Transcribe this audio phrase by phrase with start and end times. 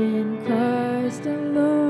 [0.00, 1.89] in Christ alone.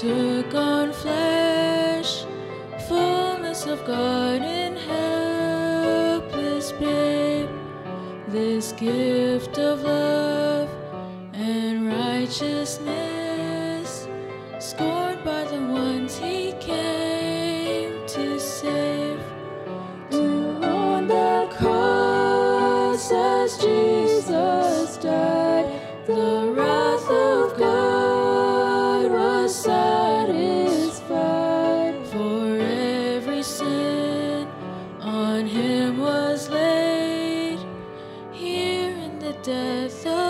[0.00, 2.24] took on flesh,
[2.86, 7.48] fullness of God in helpless babe.
[8.28, 10.68] This gift of love
[11.32, 14.06] and righteousness,
[14.58, 19.18] scorned by the ones he came to save.
[20.10, 26.45] To on the cross as Jesus died, the
[39.46, 40.25] death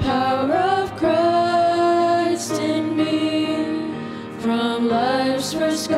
[0.00, 3.90] power of Christ in me
[4.40, 5.88] from life's first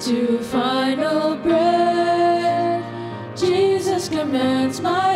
[0.00, 2.84] to final breath.
[3.36, 5.15] Jesus commands my